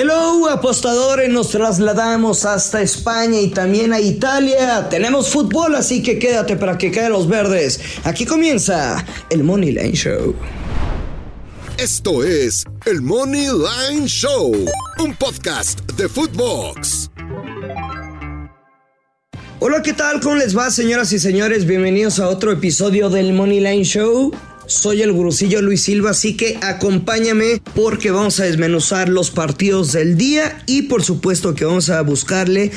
Hello 0.00 0.48
apostadores, 0.48 1.28
nos 1.28 1.50
trasladamos 1.50 2.44
hasta 2.44 2.80
España 2.80 3.40
y 3.40 3.48
también 3.48 3.92
a 3.92 3.98
Italia. 3.98 4.88
Tenemos 4.88 5.28
fútbol, 5.28 5.74
así 5.74 6.04
que 6.04 6.20
quédate 6.20 6.54
para 6.54 6.78
que 6.78 6.92
caigan 6.92 7.10
los 7.10 7.26
verdes. 7.26 7.80
Aquí 8.04 8.24
comienza 8.24 9.04
el 9.28 9.42
Money 9.42 9.72
Line 9.72 9.96
Show. 9.96 10.36
Esto 11.78 12.22
es 12.22 12.64
el 12.86 13.02
Money 13.02 13.48
Line 13.48 14.06
Show, 14.06 14.54
un 15.00 15.16
podcast 15.16 15.80
de 15.96 16.08
Footbox. 16.08 17.10
Hola, 19.58 19.82
¿qué 19.82 19.94
tal? 19.94 20.20
¿Cómo 20.20 20.36
les 20.36 20.56
va, 20.56 20.70
señoras 20.70 21.12
y 21.12 21.18
señores? 21.18 21.66
Bienvenidos 21.66 22.20
a 22.20 22.28
otro 22.28 22.52
episodio 22.52 23.10
del 23.10 23.32
Money 23.32 23.58
Line 23.58 23.82
Show. 23.82 24.30
Soy 24.68 25.00
el 25.00 25.14
gurusillo 25.14 25.62
Luis 25.62 25.80
Silva, 25.80 26.10
así 26.10 26.36
que 26.36 26.58
acompáñame 26.60 27.62
porque 27.74 28.10
vamos 28.10 28.38
a 28.38 28.44
desmenuzar 28.44 29.08
los 29.08 29.30
partidos 29.30 29.92
del 29.92 30.18
día 30.18 30.62
y 30.66 30.82
por 30.82 31.02
supuesto 31.02 31.54
que 31.54 31.64
vamos 31.64 31.88
a 31.88 32.02
buscarle 32.02 32.70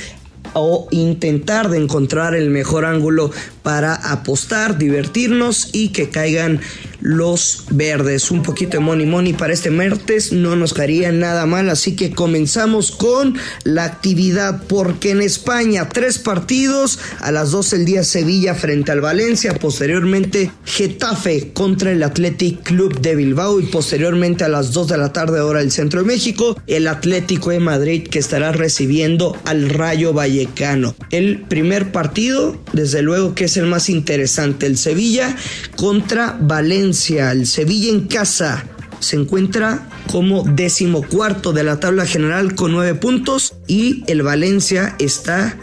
o 0.54 0.88
intentar 0.92 1.70
de 1.70 1.80
encontrar 1.80 2.34
el 2.34 2.50
mejor 2.50 2.86
ángulo 2.86 3.32
para 3.62 3.94
apostar, 3.94 4.78
divertirnos 4.78 5.72
y 5.74 5.90
que 5.90 6.08
caigan 6.08 6.62
los 7.02 7.66
verdes. 7.72 8.32
Un 8.32 8.44
poquito 8.44 8.78
de 8.78 8.84
money 8.84 9.06
money 9.06 9.34
para 9.34 9.54
este 9.54 9.72
martes 9.72 10.32
no 10.32 10.56
nos 10.56 10.74
caería 10.74 11.12
nada 11.12 11.46
mal, 11.46 11.70
así 11.70 11.96
que 11.96 12.12
comenzamos 12.12 12.92
con 12.92 13.38
la 13.64 13.86
actividad 13.86 14.64
porque 14.68 15.12
en 15.12 15.22
España 15.22 15.90
tres 15.90 16.20
partidos 16.20 17.00
a 17.20 17.32
las 17.32 17.52
12 17.52 17.78
del 17.78 17.86
día 17.86 18.04
Sevilla 18.04 18.56
frente 18.56 18.92
al 18.92 19.02
Valencia, 19.02 19.56
posteriormente 19.56 20.52
Getafe 20.66 21.52
contra 21.54 21.92
el 21.92 22.04
Athletic 22.04 22.64
Club 22.64 23.00
de 23.02 23.16
Bilbao 23.16 23.60
y 23.60 23.66
posteriormente 23.66 24.44
a 24.44 24.50
las 24.50 24.72
2 24.72 24.88
de 24.88 24.98
la 24.98 25.14
tarde 25.14 25.42
hora 25.42 25.60
del 25.60 25.72
centro 25.72 26.02
de 26.02 26.08
México 26.08 26.60
el 26.68 26.88
Atlético 26.88 27.50
de 27.50 27.60
Madrid 27.60 28.08
que 28.08 28.20
estará 28.20 28.52
recibiendo 28.52 29.38
al 29.46 29.70
Rayo 29.70 30.14
Vallecano. 30.14 30.96
El 31.10 31.42
primer 31.42 31.92
partido, 31.92 32.62
desde 32.74 33.02
luego 33.02 33.36
que 33.36 33.46
es 33.46 33.58
el 33.58 33.66
más 33.66 33.90
interesante, 33.90 34.66
el 34.66 34.78
Sevilla 34.78 35.36
contra 35.76 36.38
Valencia, 36.40 36.91
el 36.92 37.48
Sevilla 37.48 37.90
en 37.90 38.08
casa 38.08 38.66
se 39.00 39.16
encuentra 39.16 39.88
como 40.12 40.44
decimocuarto 40.44 41.54
de 41.54 41.64
la 41.64 41.80
tabla 41.80 42.06
general 42.06 42.54
con 42.54 42.74
nueve 42.74 42.96
puntos 42.96 43.54
y 43.66 44.04
el 44.08 44.24
Valencia 44.24 44.96
está 45.00 45.58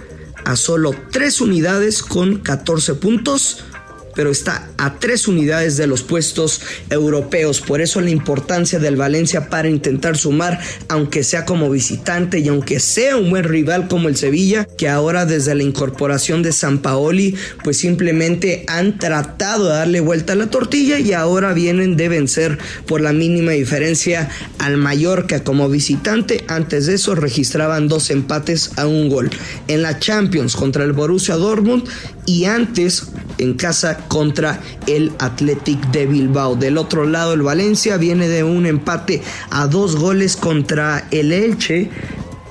a 0.46 0.56
solo 0.56 0.94
tres 1.12 1.42
unidades 1.42 2.02
con 2.02 2.38
14 2.38 2.94
puntos 2.94 3.62
pero 4.18 4.32
está 4.32 4.68
a 4.78 4.98
tres 4.98 5.28
unidades 5.28 5.76
de 5.76 5.86
los 5.86 6.02
puestos 6.02 6.60
europeos. 6.90 7.60
Por 7.60 7.80
eso 7.80 8.00
la 8.00 8.10
importancia 8.10 8.80
del 8.80 8.96
Valencia 8.96 9.48
para 9.48 9.68
intentar 9.68 10.16
sumar, 10.16 10.58
aunque 10.88 11.22
sea 11.22 11.44
como 11.44 11.70
visitante 11.70 12.40
y 12.40 12.48
aunque 12.48 12.80
sea 12.80 13.16
un 13.16 13.30
buen 13.30 13.44
rival 13.44 13.86
como 13.86 14.08
el 14.08 14.16
Sevilla, 14.16 14.66
que 14.76 14.88
ahora 14.88 15.24
desde 15.24 15.54
la 15.54 15.62
incorporación 15.62 16.42
de 16.42 16.50
San 16.50 16.78
Paoli, 16.78 17.36
pues 17.62 17.76
simplemente 17.76 18.64
han 18.66 18.98
tratado 18.98 19.66
de 19.66 19.74
darle 19.74 20.00
vuelta 20.00 20.32
a 20.32 20.36
la 20.36 20.50
tortilla 20.50 20.98
y 20.98 21.12
ahora 21.12 21.52
vienen 21.52 21.96
de 21.96 22.08
vencer 22.08 22.58
por 22.88 23.00
la 23.00 23.12
mínima 23.12 23.52
diferencia 23.52 24.30
al 24.58 24.78
Mallorca 24.78 25.44
como 25.44 25.68
visitante. 25.68 26.44
Antes 26.48 26.86
de 26.86 26.94
eso 26.94 27.14
registraban 27.14 27.86
dos 27.86 28.10
empates 28.10 28.72
a 28.78 28.88
un 28.88 29.10
gol. 29.10 29.30
En 29.68 29.82
la 29.82 30.00
Champions 30.00 30.56
contra 30.56 30.82
el 30.82 30.92
Borussia 30.92 31.36
Dortmund 31.36 31.84
y 32.26 32.46
antes 32.46 33.04
en 33.38 33.54
casa 33.54 34.07
contra 34.08 34.60
el 34.86 35.12
Athletic 35.18 35.90
de 35.90 36.06
Bilbao. 36.06 36.56
Del 36.56 36.78
otro 36.78 37.04
lado, 37.06 37.34
el 37.34 37.42
Valencia 37.42 37.96
viene 37.96 38.28
de 38.28 38.42
un 38.42 38.66
empate 38.66 39.22
a 39.50 39.66
dos 39.66 39.96
goles 39.96 40.36
contra 40.36 41.06
el 41.10 41.32
Elche. 41.32 41.90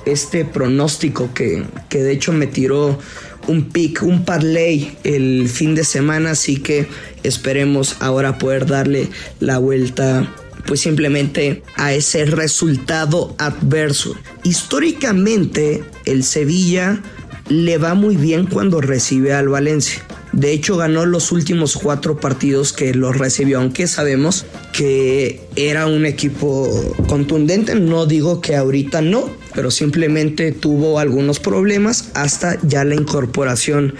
Este 0.06 0.44
pronóstico 0.46 1.34
que, 1.34 1.64
que 1.90 2.02
de 2.02 2.12
hecho 2.12 2.32
me 2.32 2.46
tiró 2.46 2.98
un 3.46 3.64
pick, 3.64 4.02
un 4.02 4.24
parlay 4.24 4.96
el 5.04 5.48
fin 5.48 5.74
de 5.74 5.84
semana, 5.84 6.30
así 6.30 6.56
que 6.56 6.86
esperemos 7.22 7.96
ahora 8.00 8.38
poder 8.38 8.66
darle 8.66 9.08
la 9.40 9.58
vuelta 9.58 10.32
pues 10.66 10.80
simplemente 10.80 11.62
a 11.76 11.94
ese 11.94 12.26
resultado 12.26 13.34
adverso. 13.38 14.14
Históricamente 14.44 15.82
el 16.04 16.24
Sevilla 16.24 17.00
le 17.48 17.78
va 17.78 17.94
muy 17.94 18.16
bien 18.16 18.46
cuando 18.46 18.82
recibe 18.82 19.32
al 19.32 19.48
Valencia. 19.48 20.02
De 20.32 20.52
hecho, 20.52 20.76
ganó 20.76 21.06
los 21.06 21.32
últimos 21.32 21.76
cuatro 21.76 22.20
partidos 22.20 22.72
que 22.72 22.92
los 22.94 23.16
recibió, 23.16 23.58
aunque 23.58 23.86
sabemos 23.86 24.44
que 24.72 25.40
era 25.56 25.86
un 25.86 26.04
equipo 26.06 26.70
contundente. 27.08 27.74
No 27.74 28.06
digo 28.06 28.40
que 28.40 28.54
ahorita 28.56 29.00
no, 29.00 29.30
pero 29.54 29.70
simplemente 29.70 30.52
tuvo 30.52 30.98
algunos 30.98 31.40
problemas 31.40 32.10
hasta 32.14 32.58
ya 32.62 32.84
la 32.84 32.94
incorporación 32.94 33.94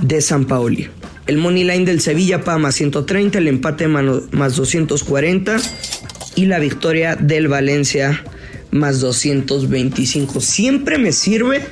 de 0.00 0.20
San 0.20 0.44
Paoli. 0.44 0.88
El 1.26 1.38
money 1.38 1.64
line 1.64 1.84
del 1.84 2.00
Sevilla 2.00 2.44
paga 2.44 2.58
más 2.58 2.76
130, 2.76 3.38
el 3.38 3.48
empate 3.48 3.88
más 3.88 4.56
240 4.56 5.56
y 6.36 6.46
la 6.46 6.60
victoria 6.60 7.16
del 7.16 7.48
Valencia 7.48 8.22
más 8.78 9.00
225. 9.00 10.40
Siempre 10.40 10.98
me 10.98 11.12
sirve 11.12 11.62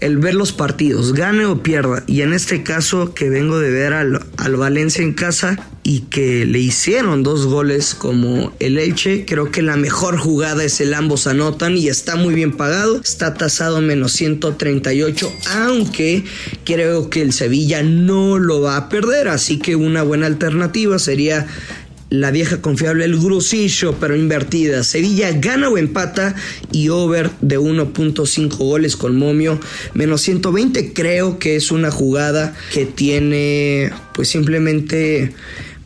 el 0.00 0.18
ver 0.18 0.34
los 0.34 0.52
partidos, 0.52 1.12
gane 1.14 1.46
o 1.46 1.62
pierda. 1.62 2.04
Y 2.06 2.22
en 2.22 2.32
este 2.32 2.62
caso 2.62 3.14
que 3.14 3.30
vengo 3.30 3.58
de 3.58 3.70
ver 3.70 3.92
al, 3.92 4.24
al 4.36 4.56
Valencia 4.56 5.02
en 5.02 5.14
casa 5.14 5.70
y 5.82 6.00
que 6.00 6.46
le 6.46 6.58
hicieron 6.58 7.22
dos 7.22 7.46
goles 7.46 7.94
como 7.94 8.54
el 8.58 8.78
Elche, 8.78 9.26
creo 9.26 9.50
que 9.50 9.60
la 9.60 9.76
mejor 9.76 10.16
jugada 10.16 10.64
es 10.64 10.80
el 10.80 10.94
ambos 10.94 11.26
anotan 11.26 11.76
y 11.76 11.88
está 11.88 12.16
muy 12.16 12.34
bien 12.34 12.56
pagado. 12.56 13.00
Está 13.00 13.34
tasado 13.34 13.82
menos 13.82 14.12
138, 14.12 15.32
aunque 15.56 16.24
creo 16.64 17.10
que 17.10 17.20
el 17.20 17.32
Sevilla 17.32 17.82
no 17.82 18.38
lo 18.38 18.62
va 18.62 18.76
a 18.76 18.88
perder. 18.88 19.28
Así 19.28 19.58
que 19.58 19.76
una 19.76 20.02
buena 20.02 20.26
alternativa 20.26 20.98
sería 20.98 21.46
la 22.18 22.30
vieja 22.30 22.60
confiable, 22.60 23.04
el 23.04 23.18
grusillo, 23.18 23.94
pero 23.98 24.16
invertida. 24.16 24.84
Sevilla 24.84 25.32
gana 25.32 25.68
o 25.68 25.78
empata 25.78 26.34
y 26.70 26.88
over 26.88 27.30
de 27.40 27.58
1.5 27.58 28.56
goles 28.56 28.96
con 28.96 29.16
momio. 29.16 29.58
Menos 29.94 30.20
120 30.22 30.92
creo 30.92 31.38
que 31.38 31.56
es 31.56 31.70
una 31.70 31.90
jugada 31.90 32.54
que 32.72 32.86
tiene 32.86 33.90
pues 34.14 34.28
simplemente 34.28 35.32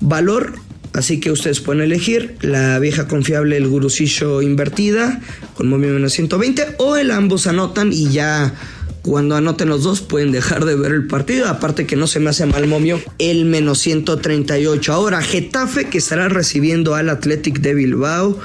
valor. 0.01 0.55
Así 0.93 1.21
que 1.21 1.31
ustedes 1.31 1.61
pueden 1.61 1.83
elegir 1.83 2.37
la 2.41 2.79
vieja 2.79 3.09
confiable, 3.09 3.57
el 3.57 3.69
gurusillo 3.69 4.43
invertida 4.43 5.21
con 5.55 5.69
momio 5.69 5.93
menos 5.93 6.13
120 6.15 6.77
o 6.79 6.97
el 6.97 7.11
ambos 7.11 7.47
anotan 7.47 7.93
y 7.93 8.09
ya 8.09 8.55
cuando 9.03 9.37
anoten 9.37 9.69
los 9.69 9.83
dos 9.83 10.01
pueden 10.01 10.33
dejar 10.33 10.65
de 10.65 10.75
ver 10.77 10.93
el 10.93 11.07
partido. 11.07 11.49
Aparte 11.49 11.87
que 11.87 11.97
no 11.97 12.07
se 12.07 12.21
me 12.21 12.31
hace 12.31 12.47
mal 12.47 12.67
momio 12.67 13.01
el 13.19 13.45
menos 13.45 13.79
138. 13.81 14.93
Ahora 14.93 15.23
Getafe 15.23 15.87
que 15.87 15.99
estará 15.99 16.29
recibiendo 16.29 16.95
al 16.95 17.09
Athletic 17.09 17.61
de 17.61 17.75
Bilbao 17.75 18.39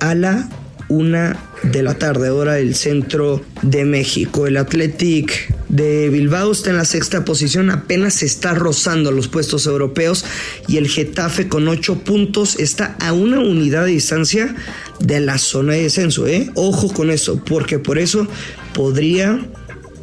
a 0.00 0.14
la 0.14 0.48
una 0.88 1.36
de 1.62 1.82
la 1.82 1.94
tarde 1.94 2.30
hora 2.30 2.54
del 2.54 2.74
centro 2.74 3.42
de 3.62 3.84
México. 3.84 4.46
El 4.46 4.56
Athletic 4.56 5.54
de 5.68 6.10
Bilbao 6.10 6.52
está 6.52 6.70
en 6.70 6.76
la 6.76 6.84
sexta 6.84 7.24
posición, 7.24 7.70
apenas 7.70 8.22
está 8.22 8.54
rozando 8.54 9.10
los 9.10 9.28
puestos 9.28 9.66
europeos 9.66 10.24
y 10.68 10.76
el 10.76 10.88
Getafe 10.88 11.48
con 11.48 11.66
8 11.68 12.00
puntos 12.00 12.58
está 12.58 12.96
a 13.00 13.12
una 13.12 13.40
unidad 13.40 13.84
de 13.84 13.92
distancia 13.92 14.54
de 15.00 15.20
la 15.20 15.38
zona 15.38 15.72
de 15.72 15.82
descenso. 15.82 16.26
¿eh? 16.26 16.50
Ojo 16.54 16.92
con 16.92 17.10
eso, 17.10 17.42
porque 17.44 17.78
por 17.78 17.98
eso 17.98 18.28
podría 18.74 19.40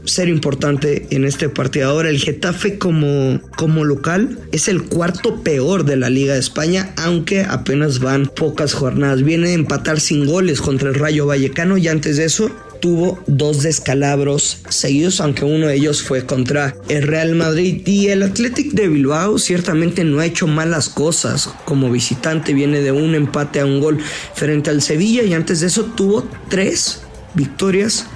ser 0.06 0.28
importante 0.30 1.08
en 1.12 1.26
este 1.26 1.50
partido. 1.50 1.90
Ahora, 1.90 2.10
el 2.10 2.20
Getafe 2.20 2.78
como, 2.78 3.40
como 3.56 3.84
local 3.84 4.40
es 4.52 4.68
el 4.68 4.84
cuarto 4.84 5.44
peor 5.44 5.86
de 5.86 5.98
la 5.98 6.10
Liga 6.10 6.34
de 6.34 6.40
España, 6.40 6.94
aunque 6.98 7.44
apenas 7.44 8.00
van 8.00 8.26
pocas 8.26 8.74
jornadas. 8.74 9.24
Viene 9.24 9.50
a 9.50 9.54
empatar 9.54 10.00
sin 10.00 10.26
goles 10.26 10.62
contra 10.62 10.90
el 10.90 10.96
Rayo 10.96 11.26
Vallecano 11.28 11.78
y 11.78 11.88
antes 11.88 12.18
de 12.18 12.26
eso 12.26 12.52
tuvo 12.82 13.24
dos 13.28 13.62
descalabros 13.62 14.58
seguidos, 14.68 15.22
aunque 15.22 15.46
uno 15.46 15.68
de 15.68 15.76
ellos 15.76 16.02
fue 16.02 16.26
contra 16.26 16.76
el 16.90 17.04
Real 17.04 17.36
Madrid. 17.36 17.88
Y 17.88 18.08
el 18.08 18.24
Athletic 18.24 18.72
de 18.72 18.88
Bilbao 18.88 19.38
ciertamente 19.38 20.04
no 20.04 20.20
ha 20.20 20.26
hecho 20.26 20.48
malas 20.48 20.90
cosas. 20.90 21.50
Como 21.66 21.92
visitante 21.92 22.54
viene 22.54 22.82
de 22.82 22.92
un 22.92 23.14
empate 23.16 23.60
a 23.60 23.66
un 23.66 23.80
gol 23.80 24.00
frente 24.34 24.72
al 24.72 24.82
Sevilla 24.82 25.24
y 25.24 25.34
antes 25.34 25.62
de 25.62 25.68
eso 25.68 25.86
tuvo 25.86 26.28
tres 26.50 27.04
victorias 27.36 28.08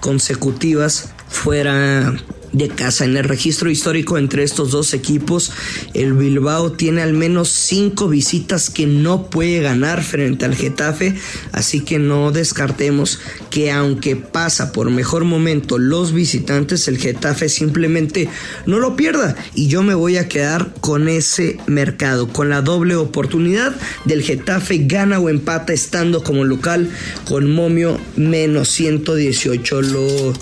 consecutivas 0.00 1.10
fuera 1.30 2.14
de 2.52 2.68
casa. 2.68 3.04
En 3.04 3.16
el 3.16 3.24
registro 3.24 3.70
histórico 3.70 4.18
entre 4.18 4.42
estos 4.42 4.70
dos 4.70 4.94
equipos, 4.94 5.52
el 5.94 6.14
Bilbao 6.14 6.72
tiene 6.72 7.02
al 7.02 7.12
menos 7.12 7.48
cinco 7.50 8.08
visitas 8.08 8.70
que 8.70 8.86
no 8.86 9.30
puede 9.30 9.60
ganar 9.60 10.02
frente 10.02 10.44
al 10.44 10.56
Getafe, 10.56 11.14
así 11.52 11.80
que 11.80 11.98
no 11.98 12.32
descartemos 12.32 13.20
que 13.50 13.70
aunque 13.70 14.16
pasa 14.16 14.72
por 14.72 14.90
mejor 14.90 15.24
momento 15.24 15.78
los 15.78 16.12
visitantes, 16.12 16.88
el 16.88 16.98
Getafe 16.98 17.48
simplemente 17.48 18.28
no 18.66 18.78
lo 18.78 18.96
pierda 18.96 19.36
y 19.54 19.68
yo 19.68 19.82
me 19.82 19.94
voy 19.94 20.16
a 20.16 20.28
quedar 20.28 20.72
con 20.80 21.08
ese 21.08 21.58
mercado, 21.66 22.28
con 22.28 22.48
la 22.48 22.62
doble 22.62 22.96
oportunidad 22.96 23.74
del 24.04 24.22
Getafe 24.22 24.78
gana 24.86 25.18
o 25.20 25.28
empata 25.28 25.72
estando 25.72 26.22
como 26.22 26.44
local 26.44 26.90
con 27.26 27.50
momio 27.50 27.98
menos 28.16 28.68
118. 28.70 29.82
Lo 29.82 30.32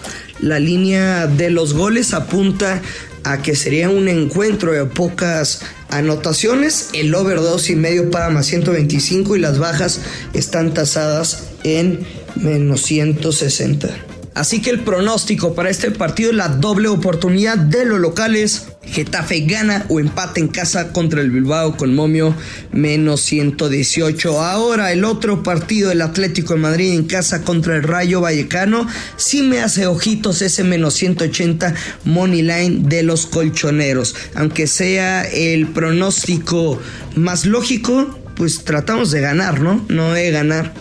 la 0.41 0.59
línea 0.59 1.27
de 1.27 1.51
los 1.51 1.75
goles 1.75 2.15
apunta 2.15 2.81
a 3.25 3.43
que 3.43 3.57
sería 3.57 3.91
un 3.91 4.09
encuentro 4.09 4.73
de 4.73 4.85
pocas 4.85 5.61
anotaciones. 5.91 6.91
El 6.93 7.15
over 7.15 7.37
2 7.39 7.71
y 7.71 7.77
medio 7.77 8.11
paga 8.11 8.31
más 8.31 8.47
125 8.47 9.37
y 9.37 9.41
las 9.41 9.59
bajas 9.59 10.01
están 10.33 10.73
tasadas 10.73 11.45
en 11.65 12.07
menos 12.37 12.83
160. 12.83 13.89
Así 14.35 14.63
que 14.63 14.71
el 14.71 14.81
pronóstico 14.81 15.55
para 15.55 15.69
este 15.69 15.91
partido 15.91 16.31
es 16.31 16.37
la 16.37 16.49
doble 16.49 16.89
oportunidad 16.89 17.59
de 17.59 17.85
los 17.85 17.99
locales. 17.99 18.68
Getafe 18.91 19.41
gana 19.41 19.85
o 19.89 20.01
empate 20.01 20.41
en 20.41 20.49
casa 20.49 20.93
contra 20.93 21.21
el 21.21 21.31
Bilbao 21.31 21.77
con 21.77 21.95
momio 21.95 22.35
menos 22.73 23.21
118. 23.23 24.41
Ahora 24.41 24.93
el 24.93 25.05
otro 25.05 25.43
partido, 25.43 25.91
el 25.91 26.01
Atlético 26.01 26.55
de 26.55 26.61
Madrid 26.61 26.93
en 26.93 27.05
casa 27.05 27.43
contra 27.43 27.77
el 27.77 27.83
Rayo 27.83 28.21
Vallecano. 28.21 28.87
Sí 29.17 29.43
me 29.43 29.61
hace 29.61 29.87
ojitos 29.87 30.43
ese 30.43 30.65
menos 30.65 30.95
180 30.95 31.75
money 32.05 32.43
line 32.43 32.89
de 32.89 33.03
los 33.03 33.27
colchoneros. 33.27 34.15
Aunque 34.35 34.67
sea 34.67 35.23
el 35.23 35.69
pronóstico 35.69 36.81
más 37.15 37.45
lógico, 37.45 38.19
pues 38.37 38.65
tratamos 38.65 39.11
de 39.11 39.21
ganar, 39.21 39.61
¿no? 39.61 39.85
No 39.89 40.13
de 40.13 40.31
ganar 40.31 40.73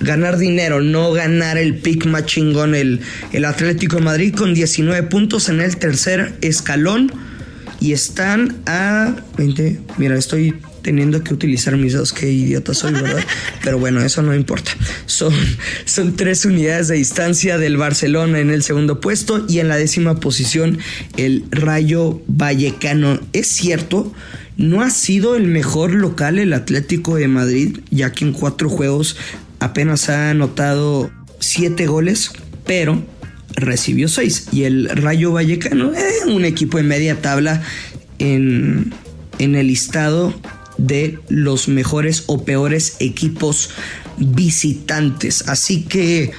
ganar 0.00 0.38
dinero, 0.38 0.80
no 0.80 1.12
ganar 1.12 1.58
el 1.58 1.76
pick 1.76 2.06
más 2.06 2.24
chingón. 2.24 2.74
El, 2.74 3.00
el 3.32 3.44
Atlético 3.44 3.96
de 3.96 4.02
Madrid 4.02 4.34
con 4.34 4.54
19 4.54 5.02
puntos 5.08 5.50
en 5.50 5.60
el 5.60 5.76
tercer 5.76 6.32
escalón 6.40 7.12
y 7.80 7.92
están 7.92 8.58
a 8.66 9.16
20. 9.36 9.80
Mira, 9.96 10.16
estoy 10.16 10.54
teniendo 10.82 11.22
que 11.22 11.34
utilizar 11.34 11.76
mis 11.76 11.92
dedos, 11.92 12.12
qué 12.12 12.30
idiota 12.30 12.74
soy, 12.74 12.92
¿verdad? 12.92 13.24
Pero 13.64 13.78
bueno, 13.78 14.00
eso 14.00 14.22
no 14.22 14.34
importa. 14.34 14.72
Son, 15.06 15.32
son 15.84 16.16
tres 16.16 16.44
unidades 16.44 16.88
de 16.88 16.96
distancia 16.96 17.58
del 17.58 17.76
Barcelona 17.76 18.40
en 18.40 18.50
el 18.50 18.62
segundo 18.62 19.00
puesto 19.00 19.44
y 19.48 19.58
en 19.58 19.68
la 19.68 19.76
décima 19.76 20.20
posición 20.20 20.78
el 21.16 21.44
Rayo 21.50 22.22
Vallecano. 22.26 23.20
Es 23.32 23.48
cierto, 23.48 24.12
no 24.56 24.82
ha 24.82 24.90
sido 24.90 25.36
el 25.36 25.46
mejor 25.46 25.92
local 25.92 26.38
el 26.38 26.52
Atlético 26.52 27.16
de 27.16 27.28
Madrid, 27.28 27.80
ya 27.90 28.12
que 28.12 28.24
en 28.24 28.32
cuatro 28.32 28.68
juegos 28.68 29.16
apenas 29.58 30.08
ha 30.08 30.30
anotado 30.30 31.10
7 31.40 31.86
goles, 31.86 32.32
pero 32.66 33.02
recibió 33.60 34.08
6. 34.08 34.48
Y 34.52 34.64
el 34.64 34.88
Rayo 34.88 35.32
Vallecano 35.32 35.92
es 35.92 36.26
un 36.26 36.44
equipo 36.44 36.78
de 36.78 36.84
media 36.84 37.20
tabla 37.20 37.62
en, 38.18 38.92
en 39.38 39.54
el 39.54 39.68
listado 39.68 40.34
de 40.78 41.18
los 41.28 41.68
mejores 41.68 42.24
o 42.26 42.44
peores 42.44 42.96
equipos 43.00 43.70
visitantes. 44.16 45.48
Así 45.48 45.84
que 45.84 46.32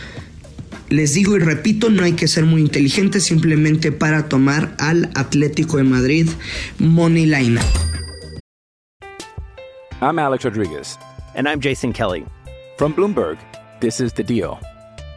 les 0.90 1.14
digo 1.14 1.36
y 1.36 1.40
repito, 1.40 1.90
no 1.90 2.04
hay 2.04 2.14
que 2.14 2.28
ser 2.28 2.46
muy 2.46 2.62
inteligentes 2.62 3.24
simplemente 3.24 3.92
para 3.92 4.28
tomar 4.28 4.76
al 4.78 5.10
Atlético 5.16 5.78
de 5.78 5.84
Madrid 5.84 6.28
Money 6.80 7.26
Line. 7.26 7.60
I'm 10.02 10.20
Alex 10.20 10.44
Rodriguez. 10.44 10.98
And 11.36 11.48
I'm 11.48 11.62
Jason 11.62 11.94
Kelly. 11.94 12.26
From 12.78 12.94
Bloomberg, 12.94 13.38
this 13.80 14.02
is 14.02 14.12
The 14.14 14.24
Deal. 14.24 14.60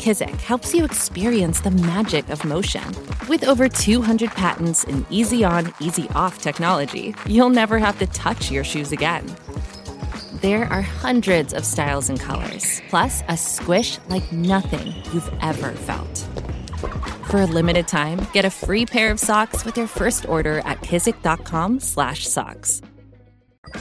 Kizik 0.00 0.40
helps 0.40 0.72
you 0.72 0.82
experience 0.82 1.60
the 1.60 1.70
magic 1.70 2.30
of 2.30 2.42
motion. 2.42 2.82
With 3.28 3.44
over 3.44 3.68
200 3.68 4.30
patents 4.30 4.82
and 4.84 5.04
easy 5.10 5.44
on, 5.44 5.74
easy 5.78 6.08
off 6.14 6.40
technology, 6.40 7.14
you'll 7.26 7.50
never 7.50 7.78
have 7.78 7.98
to 7.98 8.06
touch 8.06 8.50
your 8.50 8.64
shoes 8.64 8.92
again. 8.92 9.26
There 10.40 10.64
are 10.72 10.80
hundreds 10.80 11.52
of 11.52 11.66
styles 11.66 12.08
and 12.08 12.18
colors, 12.18 12.80
plus 12.88 13.22
a 13.28 13.36
squish 13.36 13.98
like 14.08 14.32
nothing 14.32 14.94
you've 15.12 15.30
ever 15.42 15.72
felt. 15.72 16.26
For 17.30 17.42
a 17.42 17.46
limited 17.46 17.86
time, 17.86 18.26
get 18.32 18.46
a 18.46 18.50
free 18.50 18.86
pair 18.86 19.10
of 19.10 19.20
socks 19.20 19.66
with 19.66 19.76
your 19.76 19.86
first 19.86 20.26
order 20.26 20.60
at 20.60 20.80
kizik.com/socks. 20.80 22.80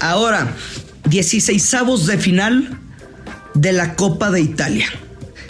Ahora, 0.01 0.53
16avos 1.07 2.07
de 2.07 2.17
final 2.17 2.77
de 3.57 3.71
la 3.71 3.95
Copa 3.95 4.31
de 4.31 4.41
Italia. 4.41 4.89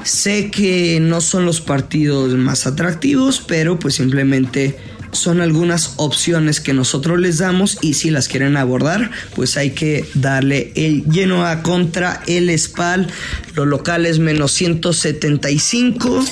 Sé 0.03 0.49
que 0.51 0.99
no 1.01 1.21
son 1.21 1.45
los 1.45 1.61
partidos 1.61 2.33
más 2.35 2.65
atractivos, 2.67 3.43
pero 3.45 3.77
pues 3.79 3.95
simplemente 3.95 4.77
son 5.11 5.41
algunas 5.41 5.93
opciones 5.97 6.59
que 6.59 6.71
nosotros 6.73 7.19
les 7.19 7.39
damos 7.39 7.79
y 7.81 7.95
si 7.95 8.11
las 8.11 8.27
quieren 8.27 8.57
abordar, 8.57 9.09
pues 9.35 9.57
hay 9.57 9.71
que 9.71 10.05
darle 10.13 10.71
el 10.75 11.03
Genoa 11.11 11.63
contra 11.63 12.21
el 12.27 12.57
Spal, 12.57 13.07
los 13.55 13.65
locales 13.67 14.19
menos 14.19 14.51
175 14.53 16.23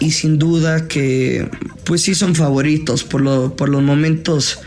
y 0.00 0.10
sin 0.12 0.38
duda 0.38 0.86
que 0.88 1.48
pues 1.84 2.02
sí 2.02 2.14
son 2.14 2.34
favoritos 2.34 3.02
por, 3.02 3.22
lo- 3.22 3.56
por 3.56 3.68
los 3.70 3.82
momentos 3.82 4.60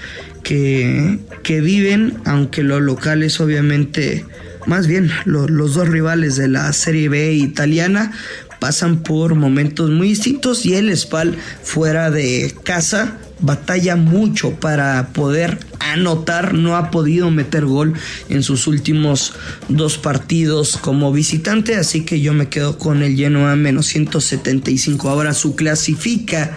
que, 0.43 1.19
que 1.43 1.61
viven, 1.61 2.17
aunque 2.25 2.63
los 2.63 2.81
locales 2.81 3.39
obviamente, 3.39 4.25
más 4.65 4.87
bien 4.87 5.11
lo- 5.25 5.47
los 5.47 5.73
dos 5.75 5.87
rivales 5.87 6.35
de 6.35 6.47
la 6.47 6.71
Serie 6.73 7.09
B 7.09 7.33
italiana 7.33 8.11
pasan 8.59 9.01
por 9.01 9.33
momentos 9.35 9.89
muy 9.89 10.09
distintos 10.09 10.65
y 10.65 10.75
el 10.75 10.95
Spal 10.95 11.35
fuera 11.63 12.11
de 12.11 12.53
casa 12.63 13.17
batalla 13.39 13.95
mucho 13.95 14.51
para 14.59 15.07
poder 15.13 15.57
anotar, 15.79 16.53
no 16.53 16.77
ha 16.77 16.91
podido 16.91 17.31
meter 17.31 17.65
gol 17.65 17.93
en 18.29 18.43
sus 18.43 18.67
últimos 18.67 19.33
dos 19.67 19.97
partidos 19.97 20.77
como 20.77 21.11
visitante, 21.11 21.75
así 21.75 22.05
que 22.05 22.21
yo 22.21 22.33
me 22.33 22.49
quedo 22.49 22.77
con 22.77 23.01
el 23.01 23.15
Genoa 23.15 23.55
menos 23.55 23.87
175. 23.87 25.09
Ahora 25.09 25.33
su 25.33 25.55
clasifica 25.55 26.55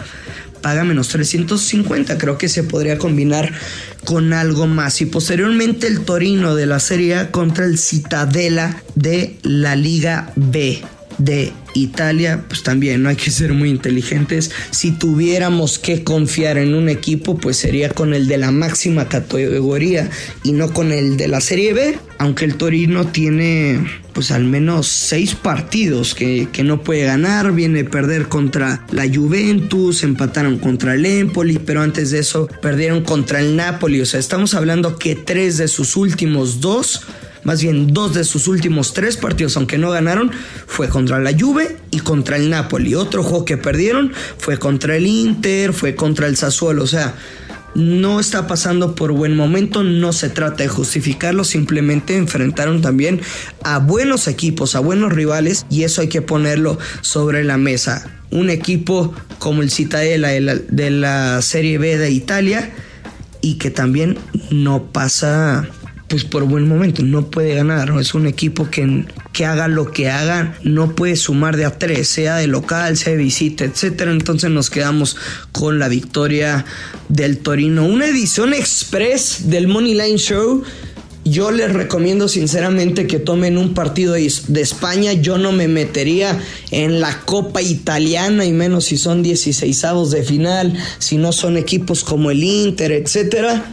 paga 0.65 0.83
menos 0.83 1.09
350. 1.09 2.17
Creo 2.17 2.39
que 2.39 2.49
se 2.49 2.63
podría 2.63 2.97
combinar 2.97 3.53
con 4.07 4.33
algo 4.33 4.67
más. 4.67 5.03
Y 5.03 5.07
posteriormente 5.07 5.87
el 5.87 6.01
Torino 6.07 6.55
de 6.55 6.65
la 6.65 6.81
Serie 6.81 7.17
A 7.17 7.31
contra 7.31 7.67
el 7.67 7.77
Citadela 7.77 8.83
de 8.95 9.37
la 9.43 9.77
Liga 9.77 10.33
B. 10.37 10.83
de 11.19 11.53
Italia, 11.75 12.45
pues 12.49 12.63
también 12.63 13.03
no 13.03 13.09
hay 13.09 13.17
que 13.17 13.31
ser 13.31 13.53
muy 13.53 13.71
inteligentes. 13.71 14.51
Si 14.71 14.93
tuviéramos 14.93 15.79
que 15.79 16.05
confiar 16.05 16.59
en 16.59 16.75
un 16.75 16.89
equipo, 16.89 17.37
pues 17.37 17.57
sería 17.57 17.91
con 17.91 18.15
el 18.15 18.29
de 18.29 18.39
la 18.39 18.51
máxima 18.51 19.09
categoría 19.09 20.11
y 20.43 20.53
no 20.53 20.73
con 20.73 20.93
el 20.93 21.17
de 21.17 21.29
la 21.29 21.41
Serie 21.41 21.73
B, 21.73 21.99
aunque 22.19 22.45
el 22.45 22.57
Torino 22.57 23.07
tiene 23.07 23.81
pues 24.13 24.31
al 24.31 24.45
menos 24.45 24.87
seis 24.87 25.35
partidos 25.35 26.15
que, 26.15 26.49
que, 26.53 26.63
no 26.63 26.81
puede 26.83 27.05
ganar, 27.05 27.53
viene 27.53 27.81
a 27.81 27.85
perder 27.85 28.29
contra 28.29 28.87
la 28.93 29.13
Juventus, 29.13 30.05
empataron 30.05 30.59
contra 30.59 30.95
el 30.95 31.05
Empoli, 31.05 31.59
pero 31.59 31.83
antes 31.83 32.13
de 32.13 32.21
eso 32.21 32.49
perdieron 32.63 33.03
contra 33.03 33.41
el 33.41 33.57
Napoli, 33.57 34.01
o 34.01 34.07
sea, 34.07 34.21
estamos 34.21 34.55
hablando 34.55 34.99
que 34.99 35.17
tres 35.17 35.59
de 35.59 35.67
sus 35.67 35.97
últimos 35.97 36.61
dos 36.61 37.03
más 37.45 37.63
bien 37.63 37.93
dos 37.93 38.15
de 38.15 38.25
sus 38.25 38.49
últimos 38.49 38.93
tres 38.93 39.17
partidos, 39.17 39.57
aunque 39.57 39.79
no 39.79 39.91
ganaron, 39.91 40.31
fue 40.67 40.89
contra 40.89 41.19
la 41.19 41.33
Juve 41.39 41.77
y 41.91 42.01
contra 42.01 42.37
el 42.37 42.51
Napoli. 42.51 42.95
Otro 42.95 43.23
juego 43.23 43.45
que 43.45 43.57
perdieron 43.57 44.13
fue 44.39 44.59
contra 44.59 44.97
el 44.97 45.07
Inter, 45.07 45.73
fue 45.73 45.95
contra 45.95 46.27
el 46.27 46.37
Sassuolo, 46.37 46.83
o 46.83 46.87
sea, 46.87 47.15
no 47.75 48.21
está 48.21 48.47
pasando 48.47 48.95
por 48.95 49.13
buen 49.13 49.37
momento, 49.37 49.83
no 49.83 50.13
se 50.13 50.31
trata 50.31 50.63
de 50.63 50.69
justificarlo, 50.69 51.45
simplemente 51.45 52.17
enfrentaron 52.17 52.81
también 52.81 53.21
a 53.63 53.79
buenos 53.79 54.29
equipos, 54.29 54.77
a 54.77 54.81
buenos 54.81 55.13
rivales 55.13 55.67
y 55.71 55.83
eso 55.83 56.01
hay 56.01 56.09
que 56.09 56.23
ponerlo 56.23 56.79
sobre 57.01 57.45
la 57.45 57.59
mesa. 57.59 58.09
Un 58.31 58.51
equipo 58.51 59.13
como 59.39 59.63
el 59.63 59.71
Citadela 59.71 60.29
de 60.29 60.41
la, 60.41 60.55
de 60.55 60.91
la 60.91 61.43
Serie 61.43 61.79
B 61.79 61.99
de 61.99 62.11
Italia 62.11 62.73
y 63.41 63.55
que 63.55 63.71
también 63.71 64.19
no 64.51 64.85
pasa 64.93 65.69
pues 66.15 66.23
por 66.23 66.45
buen 66.45 66.69
momento, 66.69 67.03
no 67.03 67.29
puede 67.29 67.57
ganar. 67.57 67.93
Es 67.99 68.15
un 68.15 68.29
equipo 68.29 68.71
que, 68.71 69.05
que 69.33 69.45
haga 69.47 69.67
lo 69.67 69.91
que 69.91 70.11
haga, 70.11 70.57
no 70.63 70.95
puede 70.95 71.17
sumar 71.17 71.57
de 71.57 71.65
a 71.65 71.77
tres, 71.77 72.07
sea 72.07 72.37
de 72.37 72.47
local, 72.47 72.97
sea 72.97 73.15
de 73.15 73.19
visita, 73.19 73.65
etcétera. 73.65 74.13
Entonces 74.13 74.49
nos 74.49 74.71
quedamos 74.71 75.17
con 75.51 75.81
la 75.81 75.89
victoria 75.89 76.67
del 77.09 77.39
Torino. 77.39 77.85
Una 77.85 78.07
edición 78.07 78.55
express 78.55 79.51
del 79.51 79.67
Money 79.67 79.95
Line 79.95 80.19
Show. 80.19 80.63
Yo 81.25 81.51
les 81.51 81.73
recomiendo 81.73 82.29
sinceramente 82.29 83.09
que 83.09 83.19
tomen 83.19 83.59
un 83.59 83.75
partido 83.75 84.13
de 84.13 84.61
España. 84.61 85.15
Yo 85.15 85.37
no 85.37 85.51
me 85.51 85.67
metería 85.67 86.39
en 86.71 87.01
la 87.01 87.23
Copa 87.23 87.61
Italiana 87.61 88.45
y 88.45 88.53
menos 88.53 88.85
si 88.85 88.99
son 88.99 89.25
16 89.25 89.83
de 90.13 90.23
final, 90.23 90.79
si 91.01 91.17
no 91.17 91.33
son 91.33 91.57
equipos 91.57 92.05
como 92.05 92.31
el 92.31 92.45
Inter, 92.45 92.93
etcétera 92.93 93.65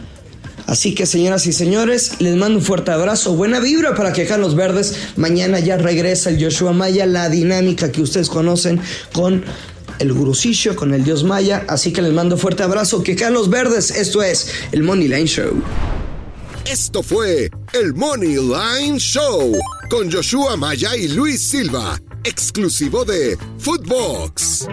Así 0.66 0.94
que 0.94 1.06
señoras 1.06 1.46
y 1.46 1.52
señores, 1.52 2.20
les 2.20 2.36
mando 2.36 2.58
un 2.58 2.64
fuerte 2.64 2.90
abrazo, 2.90 3.34
buena 3.34 3.60
vibra 3.60 3.94
para 3.94 4.12
que 4.12 4.24
los 4.38 4.54
Verdes. 4.54 4.94
Mañana 5.16 5.60
ya 5.60 5.76
regresa 5.76 6.30
el 6.30 6.42
Joshua 6.42 6.72
Maya, 6.72 7.06
la 7.06 7.28
dinámica 7.28 7.92
que 7.92 8.02
ustedes 8.02 8.28
conocen 8.28 8.80
con 9.12 9.44
el 9.98 10.12
gurusillo, 10.12 10.74
con 10.74 10.94
el 10.94 11.04
dios 11.04 11.24
Maya. 11.24 11.64
Así 11.68 11.92
que 11.92 12.02
les 12.02 12.12
mando 12.12 12.36
fuerte 12.36 12.62
abrazo, 12.62 13.02
que 13.02 13.16
los 13.30 13.50
Verdes. 13.50 13.90
Esto 13.90 14.22
es 14.22 14.48
el 14.72 14.82
Money 14.82 15.08
Line 15.08 15.26
Show. 15.26 15.62
Esto 16.64 17.02
fue 17.02 17.50
el 17.72 17.94
Money 17.94 18.36
Line 18.36 18.98
Show 18.98 19.52
con 19.90 20.10
Joshua 20.10 20.56
Maya 20.56 20.96
y 20.96 21.08
Luis 21.08 21.40
Silva, 21.42 22.00
exclusivo 22.24 23.04
de 23.04 23.36
Footbox. 23.58 24.68